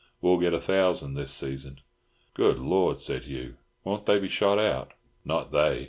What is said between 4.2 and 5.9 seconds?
shot out?" "Not they.